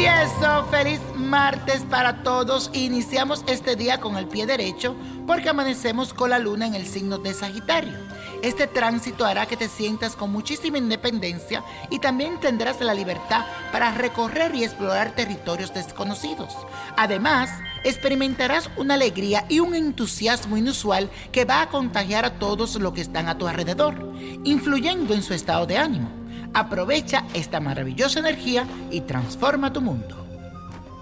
Y 0.00 0.06
eso, 0.06 0.64
feliz 0.70 0.98
martes 1.14 1.82
para 1.90 2.22
todos. 2.22 2.70
Iniciamos 2.72 3.44
este 3.46 3.76
día 3.76 4.00
con 4.00 4.16
el 4.16 4.26
pie 4.26 4.46
derecho 4.46 4.96
porque 5.26 5.50
amanecemos 5.50 6.14
con 6.14 6.30
la 6.30 6.38
luna 6.38 6.66
en 6.66 6.74
el 6.74 6.86
signo 6.86 7.18
de 7.18 7.34
Sagitario. 7.34 7.98
Este 8.42 8.66
tránsito 8.66 9.26
hará 9.26 9.44
que 9.44 9.58
te 9.58 9.68
sientas 9.68 10.16
con 10.16 10.32
muchísima 10.32 10.78
independencia 10.78 11.62
y 11.90 11.98
también 11.98 12.40
tendrás 12.40 12.80
la 12.80 12.94
libertad 12.94 13.44
para 13.72 13.92
recorrer 13.92 14.54
y 14.54 14.64
explorar 14.64 15.14
territorios 15.14 15.74
desconocidos. 15.74 16.56
Además, 16.96 17.50
experimentarás 17.84 18.70
una 18.78 18.94
alegría 18.94 19.44
y 19.50 19.60
un 19.60 19.74
entusiasmo 19.74 20.56
inusual 20.56 21.10
que 21.30 21.44
va 21.44 21.60
a 21.60 21.68
contagiar 21.68 22.24
a 22.24 22.38
todos 22.38 22.74
los 22.76 22.94
que 22.94 23.02
están 23.02 23.28
a 23.28 23.36
tu 23.36 23.46
alrededor, 23.46 24.14
influyendo 24.44 25.12
en 25.12 25.22
su 25.22 25.34
estado 25.34 25.66
de 25.66 25.76
ánimo. 25.76 26.19
Aprovecha 26.52 27.24
esta 27.34 27.60
maravillosa 27.60 28.18
energía 28.18 28.66
y 28.90 29.02
transforma 29.02 29.72
tu 29.72 29.80
mundo. 29.80 30.26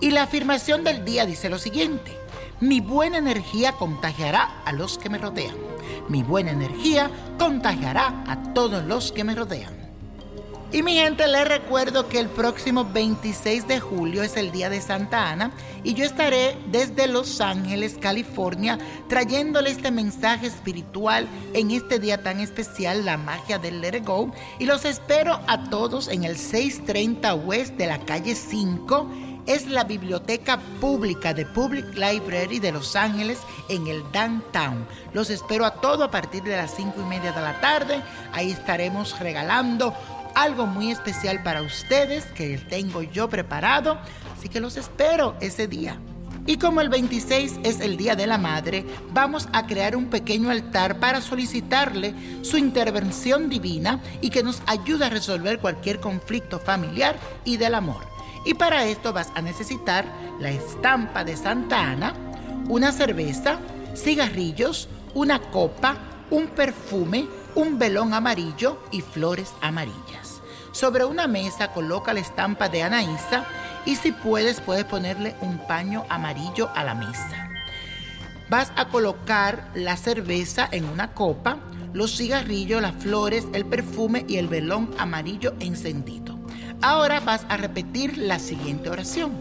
Y 0.00 0.10
la 0.10 0.24
afirmación 0.24 0.84
del 0.84 1.04
día 1.04 1.26
dice 1.26 1.48
lo 1.48 1.58
siguiente, 1.58 2.16
mi 2.60 2.80
buena 2.80 3.18
energía 3.18 3.72
contagiará 3.72 4.62
a 4.64 4.72
los 4.72 4.98
que 4.98 5.08
me 5.08 5.18
rodean. 5.18 5.56
Mi 6.08 6.22
buena 6.22 6.50
energía 6.50 7.10
contagiará 7.38 8.24
a 8.26 8.52
todos 8.52 8.84
los 8.84 9.12
que 9.12 9.24
me 9.24 9.34
rodean. 9.34 9.77
Y 10.70 10.82
mi 10.82 10.96
gente, 10.96 11.26
les 11.26 11.48
recuerdo 11.48 12.10
que 12.10 12.20
el 12.20 12.28
próximo 12.28 12.84
26 12.84 13.66
de 13.66 13.80
julio 13.80 14.22
es 14.22 14.36
el 14.36 14.52
día 14.52 14.68
de 14.68 14.82
Santa 14.82 15.30
Ana 15.30 15.50
y 15.82 15.94
yo 15.94 16.04
estaré 16.04 16.58
desde 16.70 17.06
Los 17.06 17.40
Ángeles, 17.40 17.96
California, 17.98 18.78
trayéndole 19.08 19.70
este 19.70 19.90
mensaje 19.90 20.46
espiritual 20.46 21.26
en 21.54 21.70
este 21.70 21.98
día 21.98 22.22
tan 22.22 22.40
especial, 22.40 23.06
la 23.06 23.16
magia 23.16 23.58
del 23.58 23.80
Let 23.80 23.96
It 23.96 24.04
Go. 24.04 24.30
Y 24.58 24.66
los 24.66 24.84
espero 24.84 25.40
a 25.46 25.70
todos 25.70 26.08
en 26.08 26.24
el 26.24 26.36
630 26.36 27.34
West 27.34 27.74
de 27.76 27.86
la 27.86 28.00
calle 28.00 28.34
5 28.34 29.08
es 29.48 29.66
la 29.66 29.84
biblioteca 29.84 30.60
pública 30.78 31.32
de 31.32 31.46
Public 31.46 31.94
Library 31.94 32.58
de 32.58 32.70
Los 32.70 32.94
Ángeles 32.94 33.38
en 33.70 33.86
el 33.86 34.02
downtown. 34.12 34.86
Los 35.14 35.30
espero 35.30 35.64
a 35.64 35.70
todo 35.70 36.04
a 36.04 36.10
partir 36.10 36.42
de 36.42 36.54
las 36.54 36.76
5 36.76 37.00
y 37.00 37.04
media 37.04 37.32
de 37.32 37.40
la 37.40 37.58
tarde. 37.58 38.02
Ahí 38.34 38.50
estaremos 38.50 39.18
regalando 39.18 39.94
algo 40.38 40.66
muy 40.66 40.90
especial 40.92 41.42
para 41.42 41.62
ustedes 41.62 42.24
que 42.26 42.58
tengo 42.58 43.02
yo 43.02 43.28
preparado. 43.28 43.98
Así 44.36 44.48
que 44.48 44.60
los 44.60 44.76
espero 44.76 45.36
ese 45.40 45.66
día. 45.66 45.98
Y 46.46 46.56
como 46.56 46.80
el 46.80 46.88
26 46.88 47.60
es 47.64 47.80
el 47.80 47.96
Día 47.96 48.16
de 48.16 48.26
la 48.26 48.38
Madre, 48.38 48.86
vamos 49.10 49.48
a 49.52 49.66
crear 49.66 49.96
un 49.96 50.06
pequeño 50.06 50.48
altar 50.48 50.98
para 50.98 51.20
solicitarle 51.20 52.14
su 52.42 52.56
intervención 52.56 53.50
divina 53.50 54.00
y 54.22 54.30
que 54.30 54.42
nos 54.42 54.62
ayude 54.66 55.04
a 55.04 55.10
resolver 55.10 55.58
cualquier 55.58 56.00
conflicto 56.00 56.58
familiar 56.58 57.18
y 57.44 57.58
del 57.58 57.74
amor. 57.74 58.06
Y 58.46 58.54
para 58.54 58.86
esto 58.86 59.12
vas 59.12 59.30
a 59.34 59.42
necesitar 59.42 60.06
la 60.40 60.50
estampa 60.50 61.24
de 61.24 61.36
Santa 61.36 61.90
Ana, 61.90 62.14
una 62.68 62.92
cerveza, 62.92 63.58
cigarrillos, 63.94 64.88
una 65.12 65.40
copa, 65.40 65.98
un 66.30 66.46
perfume, 66.46 67.26
un 67.58 67.76
velón 67.76 68.14
amarillo 68.14 68.78
y 68.92 69.00
flores 69.00 69.52
amarillas. 69.60 70.40
Sobre 70.70 71.04
una 71.04 71.26
mesa 71.26 71.72
coloca 71.72 72.14
la 72.14 72.20
estampa 72.20 72.68
de 72.68 72.84
Anaísa 72.84 73.46
y 73.84 73.96
si 73.96 74.12
puedes 74.12 74.60
puedes 74.60 74.84
ponerle 74.84 75.34
un 75.40 75.58
paño 75.66 76.04
amarillo 76.08 76.70
a 76.76 76.84
la 76.84 76.94
mesa. 76.94 77.50
Vas 78.48 78.70
a 78.76 78.86
colocar 78.90 79.72
la 79.74 79.96
cerveza 79.96 80.68
en 80.70 80.84
una 80.84 81.14
copa, 81.14 81.58
los 81.92 82.16
cigarrillos, 82.16 82.80
las 82.80 82.94
flores, 82.94 83.48
el 83.52 83.66
perfume 83.66 84.24
y 84.28 84.36
el 84.36 84.46
velón 84.46 84.94
amarillo 84.96 85.54
encendido. 85.58 86.38
Ahora 86.80 87.18
vas 87.18 87.44
a 87.48 87.56
repetir 87.56 88.18
la 88.18 88.38
siguiente 88.38 88.88
oración. 88.88 89.32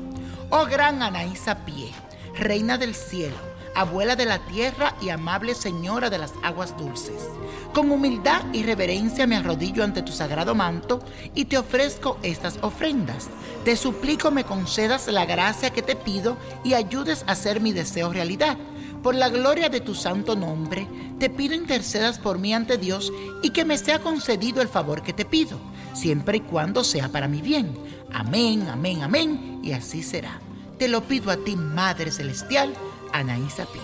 Oh 0.49 0.65
gran 0.65 1.03
Anaísa 1.03 1.65
Pie, 1.65 1.91
Reina 2.33 2.79
del 2.79 2.95
cielo, 2.95 3.37
abuela 3.79 4.15
de 4.15 4.25
la 4.25 4.39
tierra 4.39 4.95
y 5.01 5.09
amable 5.09 5.53
señora 5.53 6.09
de 6.09 6.17
las 6.17 6.33
aguas 6.43 6.75
dulces. 6.77 7.29
Con 7.73 7.91
humildad 7.91 8.41
y 8.51 8.63
reverencia 8.63 9.27
me 9.27 9.35
arrodillo 9.35 9.83
ante 9.83 10.01
tu 10.01 10.11
sagrado 10.11 10.55
manto 10.55 10.99
y 11.35 11.45
te 11.45 11.57
ofrezco 11.57 12.17
estas 12.23 12.57
ofrendas. 12.61 13.29
Te 13.63 13.75
suplico 13.75 14.31
me 14.31 14.43
concedas 14.43 15.07
la 15.07 15.25
gracia 15.25 15.69
que 15.69 15.83
te 15.83 15.95
pido 15.95 16.37
y 16.63 16.73
ayudes 16.73 17.23
a 17.27 17.33
hacer 17.33 17.61
mi 17.61 17.71
deseo 17.71 18.11
realidad. 18.11 18.57
Por 19.03 19.13
la 19.13 19.29
gloria 19.29 19.69
de 19.69 19.79
tu 19.79 19.93
santo 19.93 20.35
nombre, 20.35 20.87
te 21.19 21.29
pido 21.29 21.53
intercedas 21.53 22.17
por 22.17 22.39
mí 22.39 22.53
ante 22.53 22.77
Dios 22.77 23.13
y 23.43 23.51
que 23.51 23.63
me 23.63 23.77
sea 23.77 23.99
concedido 23.99 24.61
el 24.61 24.67
favor 24.67 25.03
que 25.03 25.13
te 25.13 25.23
pido, 25.23 25.59
siempre 25.93 26.37
y 26.37 26.41
cuando 26.41 26.83
sea 26.83 27.09
para 27.09 27.27
mi 27.27 27.41
bien. 27.41 27.77
Amén, 28.11 28.67
amén, 28.69 29.03
amén, 29.03 29.61
y 29.63 29.73
así 29.73 30.01
será. 30.01 30.39
Te 30.79 30.87
lo 30.87 31.01
pido 31.03 31.31
a 31.31 31.37
ti, 31.37 31.55
Madre 31.55 32.11
Celestial, 32.11 32.73
Anaísa 33.17 33.65
Pie. 33.65 33.81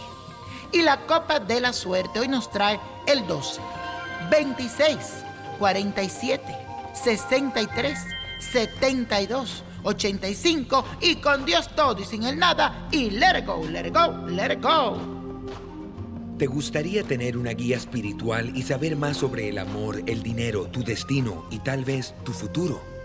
Y 0.72 0.82
la 0.82 1.06
copa 1.06 1.40
de 1.40 1.62
la 1.62 1.74
suerte 1.74 2.20
hoy 2.20 2.28
nos 2.28 2.50
trae 2.52 2.80
el 3.06 3.26
12, 3.28 3.62
26, 4.32 4.98
47, 5.60 6.44
63, 6.94 8.00
72, 8.40 9.64
85 9.84 10.86
y 11.02 11.16
con 11.16 11.46
Dios 11.46 11.70
todo 11.76 12.02
y 12.02 12.06
sin 12.06 12.24
el 12.24 12.38
nada 12.38 12.88
y 12.92 13.12
let 13.12 13.40
it 13.40 13.46
go, 13.46 13.64
let 13.68 13.88
it 13.88 13.94
go, 13.94 14.28
let 14.28 14.54
it 14.54 14.62
go. 14.62 14.98
¿Te 16.38 16.48
gustaría 16.48 17.04
tener 17.04 17.38
una 17.38 17.52
guía 17.52 17.78
espiritual 17.78 18.56
y 18.56 18.64
saber 18.64 18.96
más 18.96 19.18
sobre 19.18 19.50
el 19.50 19.60
amor, 19.60 20.02
el 20.08 20.24
dinero, 20.24 20.66
tu 20.66 20.84
destino 20.84 21.46
y 21.52 21.60
tal 21.60 21.86
vez 21.86 22.16
tu 22.24 22.34
futuro? 22.34 22.93